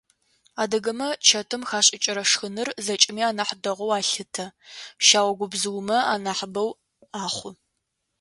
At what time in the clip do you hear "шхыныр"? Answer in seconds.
2.29-2.69